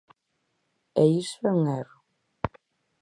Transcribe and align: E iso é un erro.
E 1.01 1.03
iso 1.21 1.39
é 1.51 1.51
un 1.59 1.63
erro. 1.81 1.99